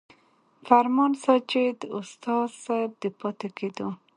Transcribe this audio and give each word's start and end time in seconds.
فرمان 0.67 1.11
ساجد 1.25 1.77
استاذ 1.97 2.47
صېب 2.63 2.91
د 3.01 3.03
پاتې 3.19 3.47
کېدو 3.57 3.87